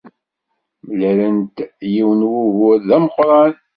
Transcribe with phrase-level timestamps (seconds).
[0.87, 1.57] Mlalent-d
[1.93, 3.51] yiwen n wugur d ameqran.